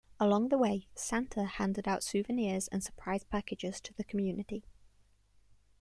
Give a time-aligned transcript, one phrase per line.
[0.19, 4.63] Along the way, Santa handed out souvenirs and surprise packages to the community.